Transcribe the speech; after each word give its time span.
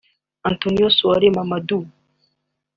Antonio 0.49 0.89
Souare 0.89 1.29
Mamadou 1.29 1.85